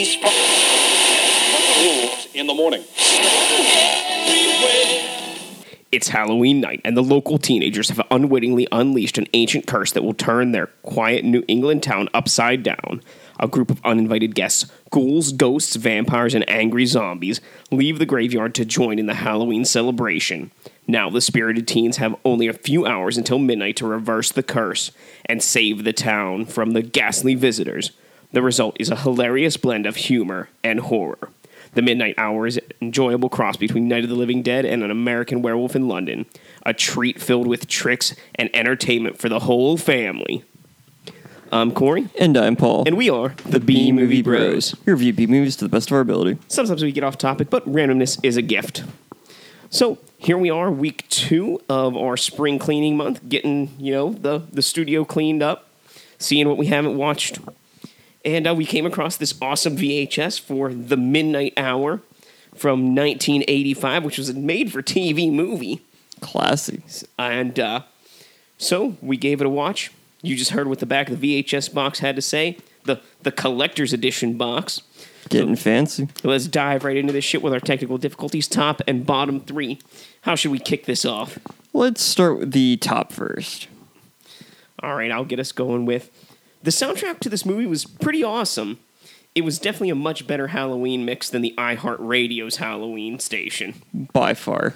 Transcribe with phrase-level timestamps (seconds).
[0.00, 0.16] police.
[1.78, 2.84] Rules in the morning.
[5.92, 10.14] It's Halloween night, and the local teenagers have unwittingly unleashed an ancient curse that will
[10.14, 13.02] turn their quiet New England town upside down.
[13.40, 18.64] A group of uninvited guests, ghouls, ghosts, vampires, and angry zombies, leave the graveyard to
[18.64, 20.52] join in the Halloween celebration.
[20.86, 24.92] Now, the spirited teens have only a few hours until midnight to reverse the curse
[25.26, 27.90] and save the town from the ghastly visitors.
[28.32, 31.30] The result is a hilarious blend of humor and horror.
[31.74, 34.90] The Midnight Hour is an enjoyable cross between Night of the Living Dead and an
[34.90, 36.26] American Werewolf in London,
[36.66, 40.44] a treat filled with tricks and entertainment for the whole family.
[41.52, 42.84] I'm Corey, And I'm Paul.
[42.86, 44.74] and we are the B Movie Bros.
[44.86, 46.38] We review B movies to the best of our ability.
[46.46, 48.84] Sometimes we get off topic, but randomness is a gift.
[49.68, 54.42] So here we are, week two of our spring cleaning month, getting you know the
[54.52, 55.68] the studio cleaned up,
[56.18, 57.40] seeing what we haven't watched,
[58.24, 62.02] and uh, we came across this awesome VHS for the Midnight Hour
[62.54, 65.82] from 1985, which was a made-for-TV movie,
[66.20, 66.82] Classy.
[67.18, 67.82] and uh,
[68.58, 69.90] so we gave it a watch.
[70.22, 72.58] You just heard what the back of the VHS box had to say.
[72.84, 74.82] The the collector's edition box.
[75.28, 76.08] Getting fancy.
[76.22, 79.78] Let's dive right into this shit with our technical difficulties, top and bottom three.
[80.22, 81.38] How should we kick this off?
[81.72, 83.68] Let's start with the top first.
[84.82, 86.10] All right, I'll get us going with
[86.62, 88.78] the soundtrack to this movie was pretty awesome.
[89.34, 93.82] It was definitely a much better Halloween mix than the iHeartRadio's Halloween station.
[94.12, 94.74] By far.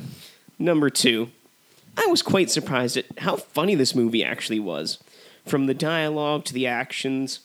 [0.59, 1.31] Number two,
[1.97, 4.99] I was quite surprised at how funny this movie actually was.
[5.45, 7.41] From the dialogue to the actions,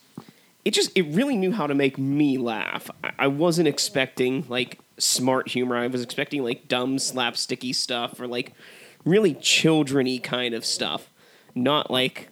[0.64, 2.90] it just it really knew how to make me laugh.
[3.04, 5.76] I, I wasn't expecting like smart humor.
[5.76, 8.54] I was expecting like dumb slapsticky stuff or like
[9.04, 11.10] really children-y kind of stuff,
[11.56, 12.30] not like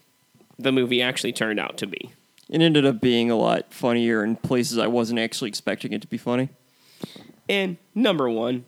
[0.58, 2.12] the movie actually turned out to be.
[2.50, 6.08] It ended up being a lot funnier in places I wasn't actually expecting it to
[6.08, 6.50] be funny.
[7.50, 8.66] And number one,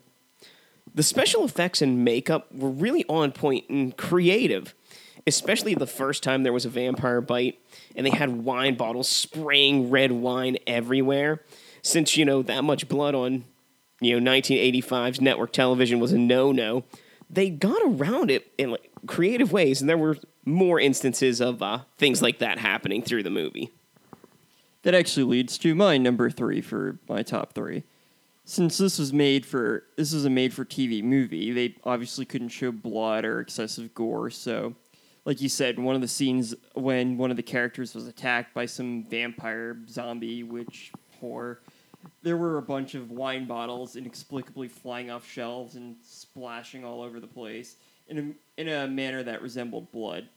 [0.94, 4.74] the special effects and makeup were really on point and creative,
[5.26, 7.60] especially the first time there was a vampire bite
[7.96, 11.44] and they had wine bottles spraying red wine everywhere.
[11.82, 13.46] Since, you know, that much blood on,
[14.02, 16.84] you know, 1985's network television was a no no,
[17.30, 20.18] they got around it in like creative ways, and there were
[20.52, 23.72] more instances of uh, things like that happening through the movie.
[24.84, 27.84] That actually leads to my number three for my top three.
[28.46, 32.50] Since this was made for this is a made for TV movie, they obviously couldn't
[32.50, 34.76] show blood or excessive gore, so
[35.26, 38.66] like you said, one of the scenes when one of the characters was attacked by
[38.66, 41.62] some vampire zombie witch horror,
[42.24, 47.20] there were a bunch of wine bottles inexplicably flying off shelves and splashing all over
[47.20, 47.76] the place
[48.08, 50.28] in a, in a manner that resembled blood.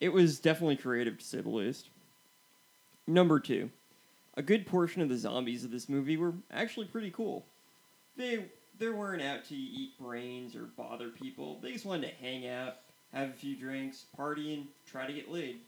[0.00, 1.90] It was definitely creative to say the least.
[3.06, 3.70] Number two,
[4.34, 7.44] a good portion of the zombies of this movie were actually pretty cool.
[8.16, 8.46] They
[8.78, 11.60] they weren't out to eat brains or bother people.
[11.62, 12.76] They just wanted to hang out,
[13.12, 15.60] have a few drinks, party, and try to get laid.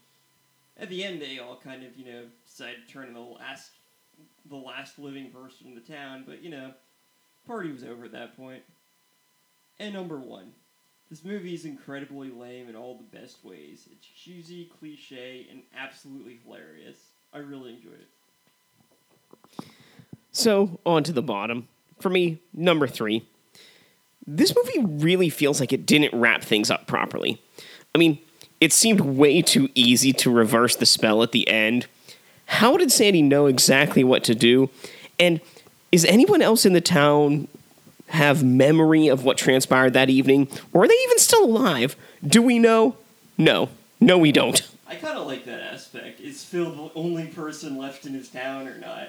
[0.78, 3.72] At the end, they all kind of you know decided to turn in the last
[4.48, 6.72] the last living person in the town, but you know,
[7.46, 8.62] party was over at that point.
[9.78, 10.52] And number one,
[11.12, 13.86] this movie is incredibly lame in all the best ways.
[13.92, 16.96] It's cheesy, cliche, and absolutely hilarious.
[17.34, 18.00] I really enjoyed
[19.58, 19.66] it.
[20.32, 21.68] So, on to the bottom.
[22.00, 23.26] For me, number three.
[24.26, 27.42] This movie really feels like it didn't wrap things up properly.
[27.94, 28.18] I mean,
[28.58, 31.88] it seemed way too easy to reverse the spell at the end.
[32.46, 34.70] How did Sandy know exactly what to do?
[35.20, 35.42] And
[35.90, 37.48] is anyone else in the town
[38.12, 40.48] have memory of what transpired that evening?
[40.72, 41.96] Or are they even still alive?
[42.26, 42.96] Do we know?
[43.38, 43.68] No.
[44.00, 44.60] No, we don't.
[44.86, 46.20] I kind of like that aspect.
[46.20, 49.08] Is Phil the only person left in his town or not?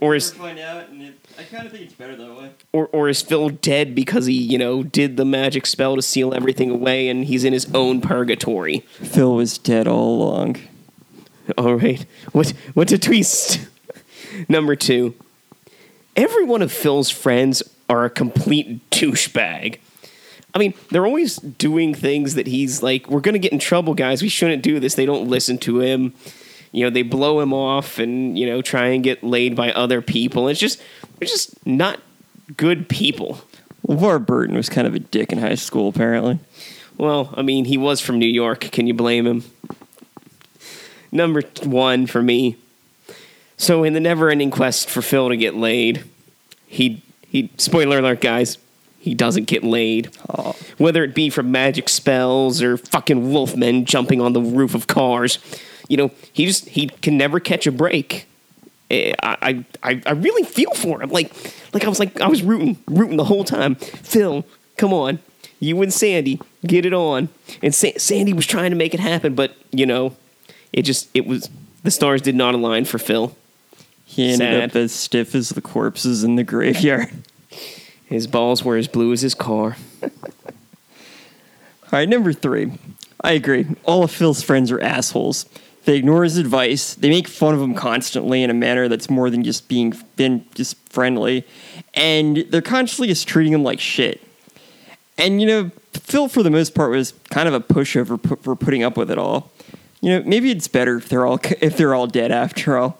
[0.00, 2.50] Or is find out, and it, I kind of think it's better that way.
[2.72, 6.34] or, or is Phil dead because he, you know, did the magic spell to seal
[6.34, 8.80] everything away and he's in his own purgatory?
[9.00, 10.56] Phil was dead all along.
[11.56, 12.04] All right.
[12.32, 13.60] What what a twist.
[14.48, 15.14] Number 2.
[16.16, 19.78] Every one of Phil's friends are a complete douchebag.
[20.54, 23.92] I mean, they're always doing things that he's like, we're going to get in trouble,
[23.92, 24.22] guys.
[24.22, 24.94] We shouldn't do this.
[24.94, 26.14] They don't listen to him.
[26.72, 30.00] You know, they blow him off and, you know, try and get laid by other
[30.00, 30.48] people.
[30.48, 30.80] It's just,
[31.18, 32.00] they're just not
[32.56, 33.42] good people.
[33.86, 36.38] LeVar Burton was kind of a dick in high school, apparently.
[36.96, 38.60] Well, I mean, he was from New York.
[38.60, 39.44] Can you blame him?
[41.10, 42.56] Number one for me.
[43.58, 46.04] So, in the never-ending quest for Phil to get laid,
[46.66, 47.02] he
[47.32, 47.50] he.
[47.56, 48.58] Spoiler alert, guys.
[48.98, 50.16] He doesn't get laid.
[50.28, 50.52] Aw.
[50.78, 55.38] Whether it be from magic spells or fucking wolfmen jumping on the roof of cars,
[55.88, 58.26] you know, he just he can never catch a break.
[58.90, 61.10] Eh, I, I, I, I really feel for him.
[61.10, 61.32] Like,
[61.72, 63.74] like I was like I was rooting, rooting the whole time.
[63.74, 64.44] Phil,
[64.76, 65.18] come on,
[65.58, 67.28] you and Sandy, get it on.
[67.62, 70.14] And Sa- Sandy was trying to make it happen, but you know,
[70.72, 71.50] it just it was
[71.82, 73.34] the stars did not align for Phil.
[74.12, 74.70] He ended Sad.
[74.70, 77.08] up as stiff as the corpses in the graveyard.
[78.04, 79.78] His balls were as blue as his car.
[80.02, 80.10] All
[81.90, 82.72] right, number three.
[83.22, 83.64] I agree.
[83.84, 85.46] All of Phil's friends are assholes.
[85.86, 86.94] They ignore his advice.
[86.94, 90.44] They make fun of him constantly in a manner that's more than just being been
[90.54, 91.46] just friendly,
[91.94, 94.20] and they're constantly just treating him like shit.
[95.16, 98.82] And you know, Phil for the most part was kind of a pushover for putting
[98.82, 99.50] up with it all.
[100.02, 102.98] You know, maybe it's better if they're all if they're all dead after all.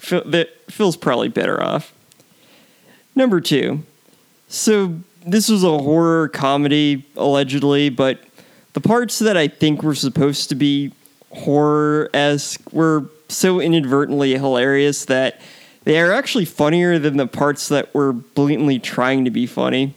[0.00, 1.92] Phil, that Phil's probably better off.
[3.14, 3.82] Number two.
[4.48, 8.20] So this was a horror comedy allegedly, but
[8.72, 10.92] the parts that I think were supposed to be
[11.30, 15.40] horror esque were so inadvertently hilarious that
[15.84, 19.94] they are actually funnier than the parts that were blatantly trying to be funny.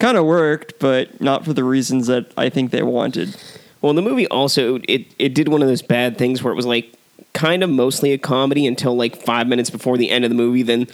[0.00, 3.36] Kind of worked, but not for the reasons that I think they wanted.
[3.80, 6.66] Well, the movie also it it did one of those bad things where it was
[6.66, 6.92] like
[7.38, 10.64] kind of mostly a comedy until like five minutes before the end of the movie.
[10.64, 10.88] Then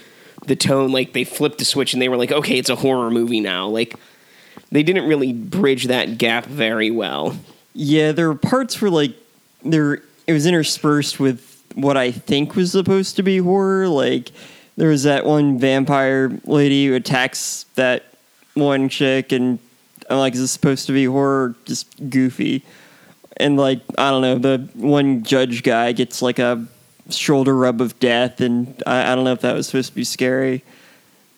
[0.45, 3.11] the tone like they flipped the switch and they were like, okay, it's a horror
[3.11, 3.67] movie now.
[3.67, 3.95] Like
[4.71, 7.35] they didn't really bridge that gap very well.
[7.73, 9.15] Yeah, there were parts where like
[9.65, 13.89] there it was interspersed with what I think was supposed to be horror.
[13.89, 14.31] Like
[14.77, 18.05] there was that one vampire lady who attacks that
[18.53, 19.59] one chick, and
[20.11, 21.55] I'm like, is this supposed to be horror?
[21.65, 22.63] Just goofy.
[23.37, 26.67] And like I don't know, the one judge guy gets like a
[27.11, 30.05] shoulder rub of death, and I, I don't know if that was supposed to be
[30.05, 30.65] scary.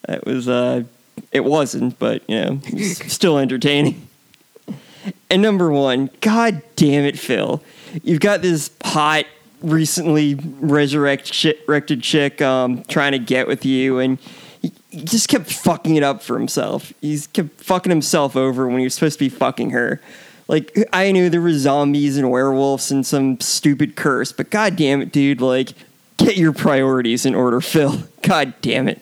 [0.09, 0.49] It was.
[0.49, 0.85] uh
[1.33, 2.61] It wasn't, but you know,
[3.09, 4.09] still entertaining.
[5.31, 7.63] And number one, god damn it, Phil.
[8.03, 9.25] You've got this hot,
[9.63, 14.19] recently resurrected chick, um, trying to get with you, and
[14.61, 16.93] he, he just kept fucking it up for himself.
[17.01, 20.01] He's kept fucking himself over when he was supposed to be fucking her.
[20.49, 25.03] Like, I knew there were zombies and werewolves and some stupid curse, but god damn
[25.03, 25.73] it, dude, like,
[26.17, 28.03] get your priorities in order, Phil.
[28.23, 29.01] God damn it.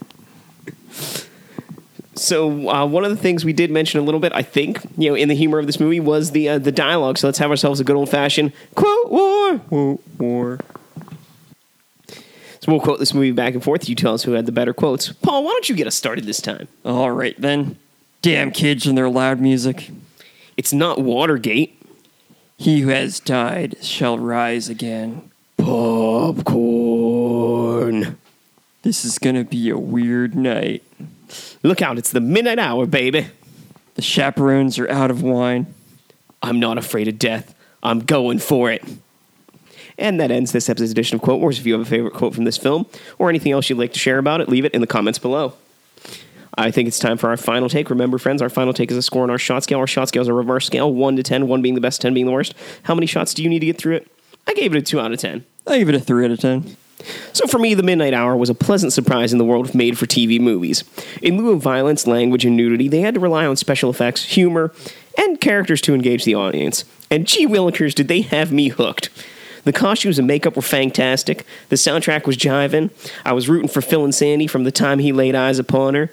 [2.17, 5.09] So uh, one of the things we did mention a little bit, I think, you
[5.09, 7.19] know, in the humor of this movie was the uh, the dialogue.
[7.19, 9.59] So let's have ourselves a good old fashioned quote war.
[9.59, 10.61] Quote war.
[12.09, 13.89] So we'll quote this movie back and forth.
[13.89, 15.13] You tell us who had the better quotes.
[15.13, 16.69] Paul, why don't you get us started this time?
[16.85, 17.79] All right, then.
[18.23, 19.91] Damn kids and their loud music.
[20.57, 21.81] It's not Watergate.
[22.57, 25.31] He who has died shall rise again.
[25.57, 26.45] Popcorn.
[28.83, 30.83] This is gonna be a weird night.
[31.63, 33.27] Look out, it's the midnight hour, baby.
[33.95, 35.75] The chaperones are out of wine.
[36.43, 37.55] I'm not afraid of death.
[37.83, 38.85] I'm going for it.
[39.97, 41.59] And that ends this episode's edition of Quote Wars.
[41.59, 42.87] If you have a favorite quote from this film
[43.19, 45.55] or anything else you'd like to share about it, leave it in the comments below.
[46.57, 47.91] I think it's time for our final take.
[47.91, 49.79] Remember, friends, our final take is a score on our shot scale.
[49.79, 52.15] Our shot scale is a reverse scale 1 to 10, 1 being the best, 10
[52.15, 52.55] being the worst.
[52.85, 54.11] How many shots do you need to get through it?
[54.47, 55.45] I gave it a 2 out of 10.
[55.67, 56.77] I gave it a three out of ten.
[57.33, 59.99] So for me, The Midnight Hour was a pleasant surprise in the world of made
[59.99, 60.85] for TV movies.
[61.23, 64.73] In lieu of violence, language, and nudity, they had to rely on special effects, humor,
[65.19, 66.85] and characters to engage the audience.
[67.11, 69.11] And gee willikers, did they have me hooked.
[69.65, 71.45] The costumes and makeup were fantastic.
[71.69, 72.91] The soundtrack was jiving.
[73.25, 76.11] I was rooting for Phil and Sandy from the time he laid eyes upon her.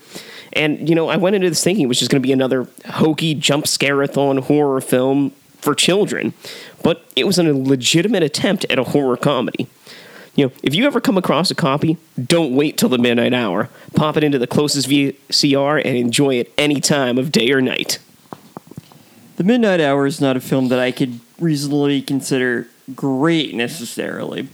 [0.53, 2.67] And, you know, I went into this thinking it was just going to be another
[2.85, 6.33] hokey jump scare-a-thon horror film for children.
[6.83, 9.67] But it was a legitimate attempt at a horror comedy.
[10.35, 13.69] You know, if you ever come across a copy, don't wait till the midnight hour.
[13.95, 17.99] Pop it into the closest VCR and enjoy it any time of day or night.
[19.37, 24.47] The Midnight Hour is not a film that I could reasonably consider great necessarily.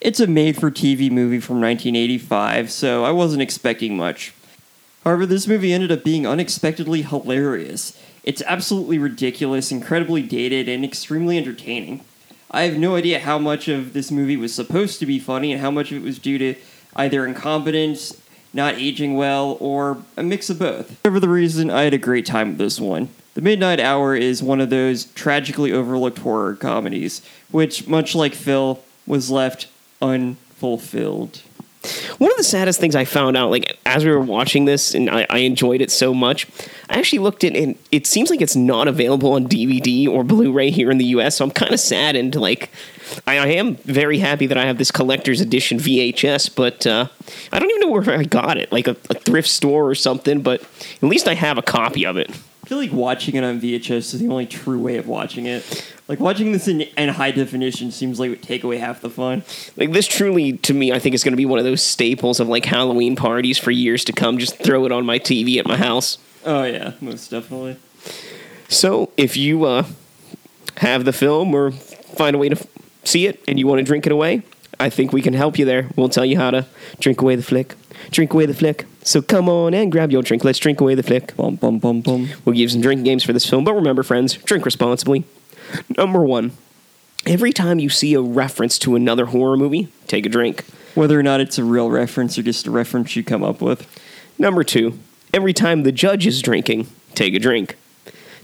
[0.00, 4.34] It's a made for TV movie from 1985, so I wasn't expecting much.
[5.02, 7.98] However, this movie ended up being unexpectedly hilarious.
[8.22, 12.04] It's absolutely ridiculous, incredibly dated, and extremely entertaining.
[12.50, 15.60] I have no idea how much of this movie was supposed to be funny and
[15.60, 16.54] how much of it was due to
[16.96, 18.20] either incompetence,
[18.52, 20.90] not aging well, or a mix of both.
[21.02, 23.08] Whatever the reason, I had a great time with this one.
[23.34, 28.80] The Midnight Hour is one of those tragically overlooked horror comedies, which, much like Phil,
[29.06, 29.66] was left
[30.00, 31.40] unfulfilled.
[32.16, 35.10] One of the saddest things I found out, like as we were watching this, and
[35.10, 36.46] I, I enjoyed it so much,
[36.88, 40.70] I actually looked at and it seems like it's not available on DVD or Blu-ray
[40.70, 41.36] here in the U.S.
[41.36, 42.36] So I'm kind of saddened.
[42.36, 42.70] Like,
[43.26, 47.08] I, I am very happy that I have this collector's edition VHS, but uh,
[47.52, 50.40] I don't even know where I got it, like a, a thrift store or something.
[50.40, 52.30] But at least I have a copy of it.
[52.64, 55.92] I feel like watching it on VHS is the only true way of watching it.
[56.08, 59.10] Like watching this in, in high definition seems like it would take away half the
[59.10, 59.42] fun.
[59.76, 62.40] Like this truly to me I think is going to be one of those staples
[62.40, 64.38] of like Halloween parties for years to come.
[64.38, 66.16] Just throw it on my TV at my house.
[66.46, 67.76] Oh yeah, most definitely.
[68.70, 69.84] So if you uh,
[70.78, 72.66] have the film or find a way to f-
[73.04, 74.40] see it and you want to drink it away,
[74.80, 75.90] I think we can help you there.
[75.96, 76.66] We'll tell you how to
[76.98, 77.74] drink away the flick.
[78.10, 78.86] Drink away the flick.
[79.04, 80.44] So come on and grab your drink.
[80.44, 81.36] Let's drink away the flick.
[81.36, 82.30] Bum bum bum bum.
[82.44, 85.24] We'll give some drinking games for this film, but remember, friends, drink responsibly.
[85.96, 86.52] Number one,
[87.26, 90.64] every time you see a reference to another horror movie, take a drink.
[90.94, 93.86] Whether or not it's a real reference or just a reference you come up with.
[94.38, 94.98] Number two,
[95.34, 97.76] every time the judge is drinking, take a drink.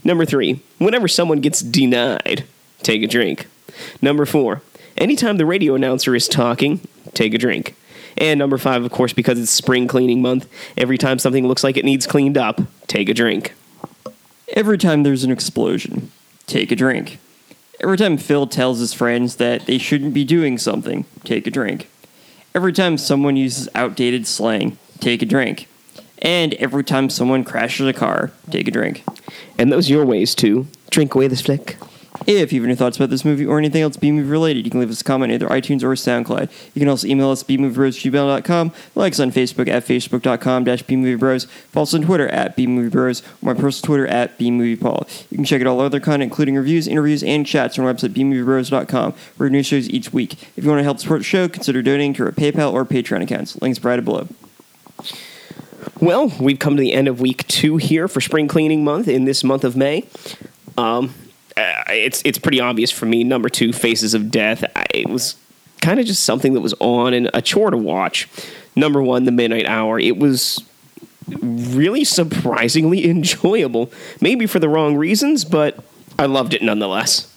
[0.03, 2.45] Number three, whenever someone gets denied,
[2.83, 3.47] take a drink.
[3.99, 4.61] Number four,
[4.95, 6.81] anytime the radio announcer is talking,
[7.13, 7.75] take a drink.
[8.17, 11.77] And number five, of course, because it's spring cleaning month, every time something looks like
[11.77, 13.53] it needs cleaned up, take a drink.
[14.49, 16.11] Every time there's an explosion,
[16.45, 17.19] take a drink.
[17.79, 21.89] Every time Phil tells his friends that they shouldn't be doing something, take a drink.
[22.53, 25.67] Every time someone uses outdated slang, take a drink.
[26.21, 29.03] And every time someone crashes a car, take a drink.
[29.57, 31.77] And those are your ways to drink away this flick.
[32.27, 34.81] If you have any thoughts about this movie or anything else B-movie related, you can
[34.81, 36.51] leave us a comment either iTunes or SoundCloud.
[36.73, 41.83] You can also email us bmoviebros@gmail.com, like us on Facebook at facebook.com dash bmoviebros, follow
[41.83, 45.07] us on Twitter at bmoviebros, or my personal Twitter at bmoviepaul.
[45.31, 48.09] You can check out all other content, including reviews, interviews, and chats on our website
[48.09, 50.33] bmoviebros.com, where new shows each week.
[50.57, 53.23] If you want to help support the show, consider donating to our PayPal or Patreon
[53.23, 53.59] accounts.
[53.61, 54.27] Links provided below.
[55.99, 59.25] Well, we've come to the end of week two here for spring cleaning month in
[59.25, 60.05] this month of May.
[60.77, 61.13] Um,
[61.93, 63.23] it's it's pretty obvious for me.
[63.23, 64.63] Number two, Faces of Death.
[64.75, 65.35] I, it was
[65.81, 68.27] kind of just something that was on and a chore to watch.
[68.75, 69.99] Number one, The Midnight Hour.
[69.99, 70.63] It was
[71.27, 73.91] really surprisingly enjoyable.
[74.19, 75.83] Maybe for the wrong reasons, but
[76.17, 77.27] I loved it nonetheless.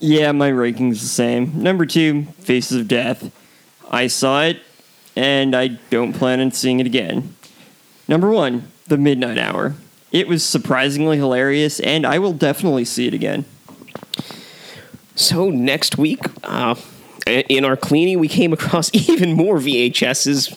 [0.00, 1.60] Yeah, my ranking's the same.
[1.62, 3.32] Number two, Faces of Death.
[3.90, 4.60] I saw it,
[5.16, 7.34] and I don't plan on seeing it again.
[8.06, 9.74] Number one, The Midnight Hour.
[10.12, 13.44] It was surprisingly hilarious, and I will definitely see it again.
[15.14, 16.74] So next week, uh,
[17.26, 20.56] in our cleaning, we came across even more VHSs,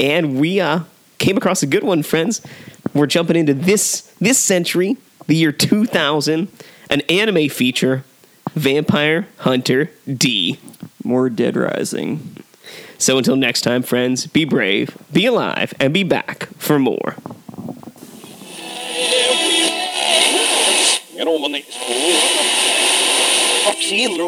[0.00, 0.80] and we uh,
[1.18, 2.40] came across a good one, friends.
[2.92, 6.48] We're jumping into this this century, the year 2000,
[6.90, 8.04] an anime feature,
[8.54, 10.58] Vampire Hunter D.
[11.02, 12.36] More Dead Rising.
[12.98, 17.16] So until next time, friends, be brave, be alive, and be back for more.
[21.16, 21.62] Gråne.
[23.66, 24.18] Vaksin,